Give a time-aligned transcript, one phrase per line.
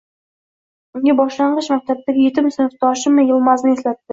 [0.99, 4.07] unga boshlang'ich maktabdagi yetim sinfdoshi Yilmazni eslatdi.